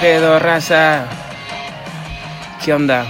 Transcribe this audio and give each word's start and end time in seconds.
¿Qué 0.00 0.12
pedo, 0.14 0.38
raza? 0.38 1.08
¿Qué 2.64 2.72
onda? 2.72 3.04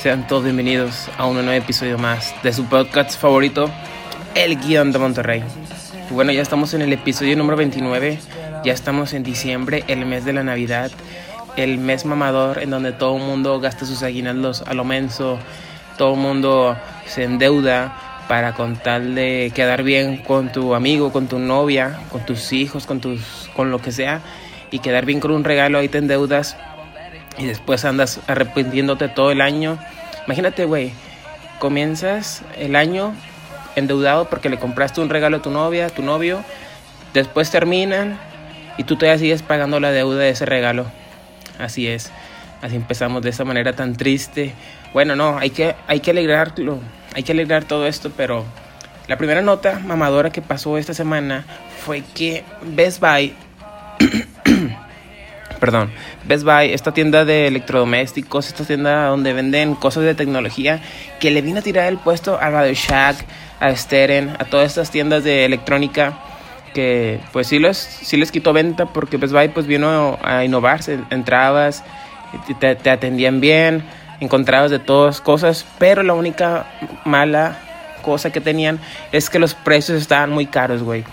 Sean 0.00 0.26
todos 0.26 0.44
bienvenidos 0.44 1.10
a 1.18 1.26
un 1.26 1.34
nuevo 1.34 1.50
episodio 1.50 1.98
más 1.98 2.34
de 2.42 2.50
su 2.50 2.64
podcast 2.64 3.20
favorito, 3.20 3.70
El 4.34 4.56
Guión 4.56 4.90
de 4.90 4.98
Monterrey. 4.98 5.44
Bueno, 6.08 6.32
ya 6.32 6.40
estamos 6.40 6.72
en 6.72 6.80
el 6.80 6.94
episodio 6.94 7.36
número 7.36 7.58
29, 7.58 8.20
ya 8.64 8.72
estamos 8.72 9.12
en 9.12 9.22
diciembre, 9.22 9.84
el 9.86 10.06
mes 10.06 10.24
de 10.24 10.32
la 10.32 10.44
Navidad, 10.44 10.90
el 11.56 11.76
mes 11.76 12.06
mamador 12.06 12.62
en 12.62 12.70
donde 12.70 12.92
todo 12.92 13.18
el 13.18 13.22
mundo 13.22 13.60
gasta 13.60 13.84
sus 13.84 14.02
aguinaldos 14.02 14.62
a 14.62 14.72
lo 14.72 14.84
menso, 14.84 15.38
todo 15.98 16.14
el 16.14 16.20
mundo 16.20 16.74
se 17.06 17.24
endeuda 17.24 18.22
para 18.28 18.54
con 18.54 18.76
tal 18.76 19.14
de 19.14 19.52
quedar 19.54 19.82
bien 19.82 20.16
con 20.16 20.50
tu 20.52 20.74
amigo, 20.74 21.12
con 21.12 21.26
tu 21.26 21.38
novia, 21.38 22.00
con 22.10 22.24
tus 22.24 22.54
hijos, 22.54 22.86
con 22.86 23.00
tus 23.00 23.50
con 23.54 23.70
lo 23.70 23.82
que 23.82 23.92
sea 23.92 24.22
y 24.74 24.80
quedar 24.80 25.06
bien 25.06 25.20
con 25.20 25.30
un 25.30 25.44
regalo, 25.44 25.78
ahí 25.78 25.88
te 25.88 25.98
endeudas 25.98 26.56
y 27.38 27.46
después 27.46 27.84
andas 27.84 28.18
arrepintiéndote 28.26 29.06
todo 29.06 29.30
el 29.30 29.40
año. 29.40 29.78
Imagínate, 30.26 30.64
güey, 30.64 30.90
comienzas 31.60 32.42
el 32.58 32.74
año 32.74 33.14
endeudado 33.76 34.28
porque 34.28 34.48
le 34.48 34.58
compraste 34.58 35.00
un 35.00 35.10
regalo 35.10 35.36
a 35.36 35.42
tu 35.42 35.52
novia, 35.52 35.86
a 35.86 35.90
tu 35.90 36.02
novio, 36.02 36.42
después 37.12 37.52
terminan 37.52 38.18
y 38.76 38.82
tú 38.82 38.96
todavía 38.96 39.20
sigues 39.20 39.42
pagando 39.42 39.78
la 39.78 39.92
deuda 39.92 40.18
de 40.18 40.30
ese 40.30 40.44
regalo. 40.44 40.86
Así 41.56 41.86
es, 41.86 42.10
así 42.60 42.74
empezamos 42.74 43.22
de 43.22 43.30
esa 43.30 43.44
manera 43.44 43.74
tan 43.74 43.94
triste. 43.94 44.54
Bueno, 44.92 45.14
no, 45.14 45.38
hay 45.38 45.50
que, 45.50 45.76
hay 45.86 46.00
que 46.00 46.10
alegrarlo, 46.10 46.80
hay 47.14 47.22
que 47.22 47.30
alegrar 47.30 47.62
todo 47.62 47.86
esto, 47.86 48.10
pero 48.16 48.44
la 49.06 49.18
primera 49.18 49.40
nota 49.40 49.78
mamadora 49.78 50.30
que 50.30 50.42
pasó 50.42 50.78
esta 50.78 50.94
semana 50.94 51.44
fue 51.84 52.02
que 52.12 52.42
Best 52.74 52.98
Buy 52.98 53.36
perdón, 55.64 55.90
Best 56.26 56.44
Buy, 56.44 56.74
esta 56.74 56.92
tienda 56.92 57.24
de 57.24 57.46
electrodomésticos, 57.46 58.48
esta 58.48 58.66
tienda 58.66 59.06
donde 59.06 59.32
venden 59.32 59.76
cosas 59.76 60.02
de 60.02 60.14
tecnología, 60.14 60.82
que 61.18 61.30
le 61.30 61.40
vino 61.40 61.60
a 61.60 61.62
tirar 61.62 61.86
el 61.88 61.96
puesto 61.96 62.38
a 62.38 62.50
Radio 62.50 62.74
Shack, 62.74 63.24
a 63.60 63.74
Steren, 63.74 64.36
a 64.38 64.44
todas 64.44 64.66
estas 64.66 64.90
tiendas 64.90 65.24
de 65.24 65.46
electrónica 65.46 66.18
que 66.74 67.18
pues 67.32 67.46
sí 67.46 67.58
les, 67.58 67.78
sí 67.78 68.18
les 68.18 68.30
quitó 68.30 68.52
venta 68.52 68.84
porque 68.84 69.16
Best 69.16 69.32
Buy 69.32 69.48
pues 69.48 69.66
vino 69.66 70.18
a 70.22 70.44
innovarse, 70.44 70.98
entrabas, 71.08 71.82
te, 72.60 72.74
te 72.76 72.90
atendían 72.90 73.40
bien, 73.40 73.84
encontrabas 74.20 74.70
de 74.70 74.80
todas 74.80 75.22
cosas, 75.22 75.64
pero 75.78 76.02
la 76.02 76.12
única 76.12 76.66
mala 77.06 77.56
cosa 78.02 78.30
que 78.30 78.42
tenían 78.42 78.80
es 79.12 79.30
que 79.30 79.38
los 79.38 79.54
precios 79.54 79.98
estaban 80.02 80.28
muy 80.28 80.44
caros, 80.44 80.82
güey. 80.82 81.04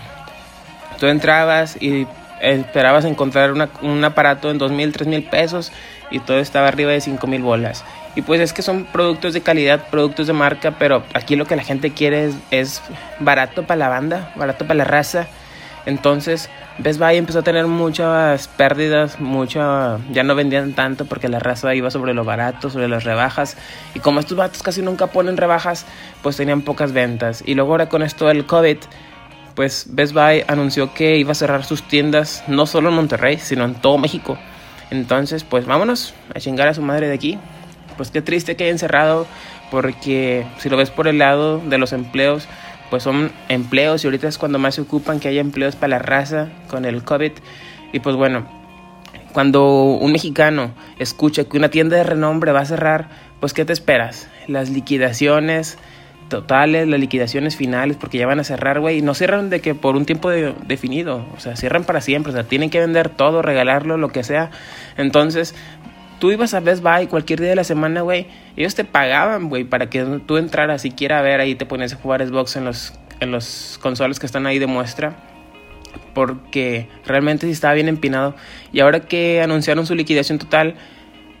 Tú 1.00 1.06
entrabas 1.06 1.78
y 1.80 2.06
esperabas 2.42 3.04
encontrar 3.04 3.52
un 3.52 4.04
aparato 4.04 4.50
en 4.50 4.58
dos 4.58 4.72
mil, 4.72 4.92
tres 4.92 5.08
mil 5.08 5.22
pesos 5.22 5.72
y 6.10 6.18
todo 6.18 6.38
estaba 6.38 6.68
arriba 6.68 6.90
de 6.92 7.00
cinco 7.00 7.26
mil 7.26 7.42
bolas. 7.42 7.84
Y 8.14 8.22
pues 8.22 8.40
es 8.40 8.52
que 8.52 8.60
son 8.60 8.84
productos 8.84 9.32
de 9.32 9.40
calidad, 9.40 9.88
productos 9.88 10.26
de 10.26 10.34
marca, 10.34 10.72
pero 10.78 11.02
aquí 11.14 11.36
lo 11.36 11.46
que 11.46 11.56
la 11.56 11.62
gente 11.62 11.92
quiere 11.92 12.26
es, 12.26 12.34
es 12.50 12.82
barato 13.20 13.62
para 13.62 13.78
la 13.78 13.88
banda, 13.88 14.32
barato 14.36 14.66
para 14.66 14.78
la 14.78 14.84
raza. 14.84 15.28
Entonces, 15.84 16.48
Best 16.78 17.00
Buy 17.00 17.16
empezó 17.16 17.40
a 17.40 17.42
tener 17.42 17.66
muchas 17.66 18.46
pérdidas, 18.48 19.18
mucha, 19.18 19.98
ya 20.12 20.22
no 20.22 20.34
vendían 20.34 20.74
tanto 20.74 21.06
porque 21.06 21.28
la 21.28 21.40
raza 21.40 21.74
iba 21.74 21.90
sobre 21.90 22.14
lo 22.14 22.24
barato, 22.24 22.70
sobre 22.70 22.86
las 22.86 23.04
rebajas. 23.04 23.56
Y 23.94 24.00
como 24.00 24.20
estos 24.20 24.36
vatos 24.36 24.62
casi 24.62 24.82
nunca 24.82 25.08
ponen 25.08 25.36
rebajas, 25.36 25.86
pues 26.22 26.36
tenían 26.36 26.62
pocas 26.62 26.92
ventas. 26.92 27.42
Y 27.46 27.54
luego 27.54 27.72
ahora 27.72 27.88
con 27.88 28.02
esto 28.02 28.28
del 28.28 28.46
COVID, 28.46 28.78
pues 29.54 29.86
Best 29.90 30.12
Buy 30.12 30.44
anunció 30.48 30.94
que 30.94 31.16
iba 31.16 31.32
a 31.32 31.34
cerrar 31.34 31.64
sus 31.64 31.82
tiendas 31.82 32.44
no 32.48 32.66
solo 32.66 32.88
en 32.88 32.96
Monterrey, 32.96 33.38
sino 33.38 33.64
en 33.64 33.74
todo 33.74 33.98
México. 33.98 34.38
Entonces, 34.90 35.44
pues 35.44 35.66
vámonos 35.66 36.14
a 36.34 36.40
chingar 36.40 36.68
a 36.68 36.74
su 36.74 36.82
madre 36.82 37.08
de 37.08 37.14
aquí. 37.14 37.38
Pues 37.96 38.10
qué 38.10 38.22
triste 38.22 38.56
que 38.56 38.64
hayan 38.64 38.78
cerrado, 38.78 39.26
porque 39.70 40.46
si 40.58 40.68
lo 40.68 40.76
ves 40.76 40.90
por 40.90 41.08
el 41.08 41.18
lado 41.18 41.58
de 41.58 41.78
los 41.78 41.92
empleos, 41.92 42.48
pues 42.90 43.02
son 43.02 43.32
empleos 43.48 44.04
y 44.04 44.06
ahorita 44.06 44.28
es 44.28 44.36
cuando 44.36 44.58
más 44.58 44.74
se 44.74 44.82
ocupan 44.82 45.18
que 45.18 45.28
haya 45.28 45.40
empleos 45.40 45.76
para 45.76 45.88
la 45.88 45.98
raza 45.98 46.48
con 46.68 46.84
el 46.84 47.04
COVID. 47.04 47.32
Y 47.92 48.00
pues 48.00 48.16
bueno, 48.16 48.46
cuando 49.32 49.64
un 49.64 50.12
mexicano 50.12 50.72
escucha 50.98 51.44
que 51.44 51.56
una 51.56 51.70
tienda 51.70 51.96
de 51.96 52.04
renombre 52.04 52.52
va 52.52 52.60
a 52.60 52.66
cerrar, 52.66 53.08
pues 53.40 53.54
¿qué 53.54 53.64
te 53.64 53.72
esperas? 53.72 54.28
Las 54.46 54.68
liquidaciones, 54.68 55.78
totales, 56.32 56.88
las 56.88 56.98
liquidaciones 56.98 57.56
finales, 57.56 57.96
porque 57.96 58.18
ya 58.18 58.26
van 58.26 58.40
a 58.40 58.44
cerrar, 58.44 58.80
güey, 58.80 58.98
y 58.98 59.02
no 59.02 59.14
cierran 59.14 59.50
de 59.50 59.60
que 59.60 59.74
por 59.74 59.94
un 59.94 60.04
tiempo 60.04 60.30
definido, 60.30 61.24
o 61.36 61.38
sea, 61.38 61.54
cierran 61.54 61.84
para 61.84 62.00
siempre, 62.00 62.32
o 62.32 62.34
sea, 62.34 62.44
tienen 62.44 62.70
que 62.70 62.80
vender 62.80 63.08
todo, 63.08 63.42
regalarlo, 63.42 63.96
lo 63.96 64.08
que 64.08 64.24
sea. 64.24 64.50
Entonces, 64.96 65.54
tú 66.18 66.32
ibas 66.32 66.54
a 66.54 66.60
Best 66.60 66.82
Buy 66.82 67.06
cualquier 67.06 67.40
día 67.40 67.50
de 67.50 67.56
la 67.56 67.64
semana, 67.64 68.00
güey, 68.00 68.26
ellos 68.56 68.74
te 68.74 68.84
pagaban, 68.84 69.48
güey, 69.48 69.64
para 69.64 69.90
que 69.90 70.04
tú 70.26 70.36
entraras 70.36 70.82
siquiera 70.82 71.18
a 71.18 71.22
ver 71.22 71.40
ahí, 71.40 71.54
te 71.54 71.66
ponías 71.66 71.92
a 71.92 71.96
jugar 71.96 72.26
Xbox 72.26 72.56
en 72.56 72.64
los, 72.64 72.92
en 73.20 73.30
los 73.30 73.78
consoles 73.82 74.18
que 74.18 74.26
están 74.26 74.46
ahí 74.46 74.58
de 74.58 74.66
muestra. 74.66 75.14
Porque 76.14 76.88
realmente 77.06 77.46
sí 77.46 77.52
estaba 77.52 77.74
bien 77.74 77.88
empinado. 77.88 78.34
Y 78.72 78.80
ahora 78.80 79.00
que 79.00 79.42
anunciaron 79.42 79.86
su 79.86 79.94
liquidación 79.94 80.38
total, 80.38 80.76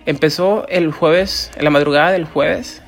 empezó 0.06 0.66
el 0.68 0.92
jueves, 0.92 1.50
en 1.56 1.64
la 1.64 1.70
madrugada 1.70 2.12
del 2.12 2.24
jueves, 2.24 2.81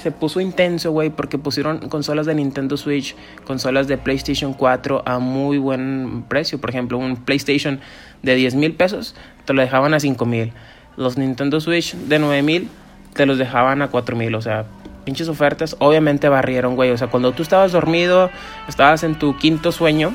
se 0.00 0.10
puso 0.10 0.40
intenso, 0.40 0.90
güey, 0.92 1.10
porque 1.10 1.38
pusieron 1.38 1.88
consolas 1.88 2.26
de 2.26 2.34
Nintendo 2.34 2.76
Switch, 2.76 3.16
consolas 3.44 3.88
de 3.88 3.98
PlayStation 3.98 4.52
4 4.54 5.02
a 5.04 5.18
muy 5.18 5.58
buen 5.58 6.24
precio. 6.28 6.60
Por 6.60 6.70
ejemplo, 6.70 6.98
un 6.98 7.16
PlayStation 7.16 7.80
de 8.22 8.34
10 8.34 8.54
mil 8.54 8.74
pesos 8.74 9.14
te 9.44 9.54
lo 9.54 9.62
dejaban 9.62 9.94
a 9.94 10.00
5 10.00 10.24
mil. 10.26 10.52
Los 10.96 11.18
Nintendo 11.18 11.60
Switch 11.60 11.94
de 11.94 12.18
9 12.18 12.42
mil 12.42 12.68
te 13.14 13.26
los 13.26 13.38
dejaban 13.38 13.82
a 13.82 13.88
4 13.88 14.16
mil. 14.16 14.34
O 14.34 14.42
sea, 14.42 14.64
pinches 15.04 15.28
ofertas. 15.28 15.76
Obviamente 15.78 16.28
barrieron, 16.28 16.76
güey. 16.76 16.90
O 16.90 16.98
sea, 16.98 17.08
cuando 17.08 17.32
tú 17.32 17.42
estabas 17.42 17.72
dormido, 17.72 18.30
estabas 18.68 19.04
en 19.04 19.18
tu 19.18 19.36
quinto 19.36 19.72
sueño, 19.72 20.14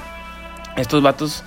estos 0.78 1.02
vatos 1.02 1.44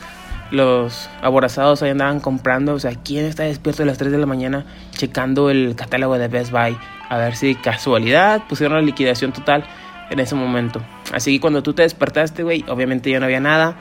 los 0.51 1.09
aborazados 1.23 1.83
ahí 1.83 1.91
andaban 1.91 2.21
comprando. 2.21 2.75
O 2.75 2.79
sea, 2.79 2.93
¿quién 2.95 3.25
está 3.25 3.45
despierto 3.45 3.83
a 3.83 3.87
las 3.87 3.99
3 3.99 4.13
de 4.13 4.19
la 4.19 4.27
mañana 4.27 4.67
checando 4.93 5.51
el 5.51 5.75
catálogo 5.77 6.19
de 6.19 6.29
Best 6.29 6.51
Buy? 6.51 6.77
A 7.09 7.19
ver 7.19 7.37
si 7.37 7.55
casualidad 7.55 8.43
pusieron 8.49 8.77
la 8.77 8.83
liquidación 8.83 9.33
total 9.33 9.65
en 10.11 10.21
ese 10.21 10.35
momento. 10.35 10.81
Así 11.13 11.35
que 11.35 11.41
cuando 11.41 11.63
tú 11.63 11.75
te 11.75 11.83
despertaste, 11.83 12.43
güey, 12.43 12.65
obviamente 12.69 13.11
ya 13.11 13.21
no 13.21 13.27
había 13.27 13.41
nada. 13.41 13.77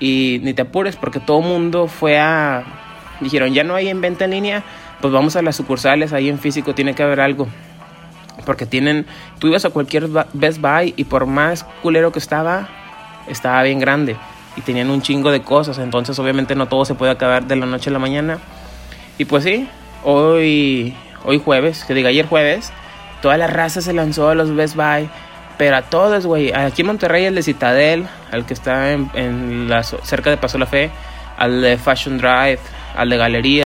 Y 0.00 0.40
ni 0.42 0.54
te 0.54 0.62
apures 0.62 0.96
porque 0.96 1.20
todo 1.20 1.40
mundo 1.40 1.86
fue 1.86 2.18
a... 2.18 2.64
Dijeron, 3.20 3.52
ya 3.52 3.64
no 3.64 3.74
hay 3.74 3.88
en 3.88 4.00
venta 4.00 4.24
en 4.24 4.30
línea, 4.30 4.64
pues 5.00 5.12
vamos 5.12 5.36
a 5.36 5.42
las 5.42 5.56
sucursales, 5.56 6.14
ahí 6.14 6.30
en 6.30 6.38
físico 6.38 6.74
tiene 6.74 6.94
que 6.94 7.02
haber 7.02 7.20
algo. 7.20 7.48
Porque 8.46 8.64
tienen, 8.64 9.06
tú 9.38 9.48
ibas 9.48 9.66
a 9.66 9.70
cualquier 9.70 10.08
Best 10.32 10.60
Buy 10.60 10.94
y 10.96 11.04
por 11.04 11.26
más 11.26 11.64
culero 11.82 12.12
que 12.12 12.18
estaba, 12.18 12.68
estaba 13.28 13.62
bien 13.62 13.78
grande 13.78 14.16
y 14.56 14.62
tenían 14.62 14.90
un 14.90 15.02
chingo 15.02 15.30
de 15.30 15.42
cosas, 15.42 15.78
entonces 15.78 16.18
obviamente 16.18 16.54
no 16.54 16.66
todo 16.66 16.84
se 16.84 16.94
puede 16.94 17.12
acabar 17.12 17.46
de 17.46 17.56
la 17.56 17.66
noche 17.66 17.90
a 17.90 17.92
la 17.92 17.98
mañana. 17.98 18.38
Y 19.18 19.26
pues 19.26 19.44
sí, 19.44 19.68
hoy, 20.02 20.94
hoy 21.24 21.40
jueves, 21.44 21.84
que 21.84 21.94
diga 21.94 22.08
ayer 22.08 22.26
jueves, 22.26 22.72
toda 23.22 23.36
la 23.36 23.46
raza 23.46 23.80
se 23.80 23.92
lanzó 23.92 24.28
a 24.30 24.34
los 24.34 24.54
Best 24.54 24.76
Buy, 24.76 25.08
pero 25.58 25.76
a 25.76 25.82
todos, 25.82 26.26
güey. 26.26 26.52
Aquí 26.52 26.82
en 26.82 26.86
Monterrey, 26.86 27.24
el 27.26 27.34
de 27.34 27.42
Citadel, 27.42 28.06
al 28.30 28.46
que 28.46 28.54
está 28.54 28.92
en, 28.92 29.68
la, 29.68 29.82
cerca 29.82 30.30
de 30.30 30.36
Paso 30.36 30.58
la 30.58 30.66
Fe, 30.66 30.90
al 31.36 31.60
de 31.60 31.76
Fashion 31.76 32.18
Drive, 32.18 32.60
al 32.96 33.10
de 33.10 33.16
Galería. 33.16 33.69